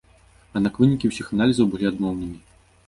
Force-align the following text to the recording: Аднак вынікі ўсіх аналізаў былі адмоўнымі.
Аднак 0.59 0.79
вынікі 0.83 1.11
ўсіх 1.11 1.31
аналізаў 1.37 1.65
былі 1.77 1.85
адмоўнымі. 1.93 2.37